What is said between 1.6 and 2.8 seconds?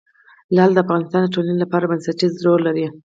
لپاره بنسټيز رول